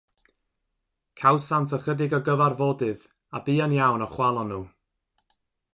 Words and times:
Cawsant 1.23 1.75
ychydig 1.79 2.15
o 2.19 2.21
gyfarfodydd 2.31 3.05
a 3.39 3.45
buan 3.49 3.79
iawn 3.81 4.07
y 4.09 4.11
chwalon 4.17 4.53
nhw. 4.55 4.65